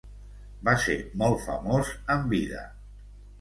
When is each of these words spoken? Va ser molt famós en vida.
Va 0.69 0.73
ser 0.85 0.95
molt 1.23 1.43
famós 1.43 1.93
en 2.17 2.25
vida. 2.33 2.65